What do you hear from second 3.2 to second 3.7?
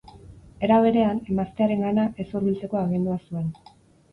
zuen.